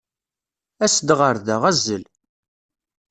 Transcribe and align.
As-d 0.85 1.09
ɣer 1.19 1.35
da, 1.45 1.55
azzel. 1.69 2.03